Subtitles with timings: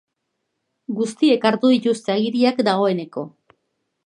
[0.99, 3.29] Guztiek hartu dituzte agiriak dagoeneko.